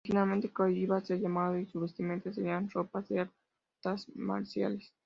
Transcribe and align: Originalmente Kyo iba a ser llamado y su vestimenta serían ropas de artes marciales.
Originalmente 0.03 0.49
Kyo 0.51 0.67
iba 0.69 0.97
a 0.97 1.05
ser 1.05 1.19
llamado 1.19 1.59
y 1.59 1.67
su 1.67 1.79
vestimenta 1.79 2.33
serían 2.33 2.67
ropas 2.71 3.07
de 3.09 3.19
artes 3.19 4.09
marciales. 4.15 4.91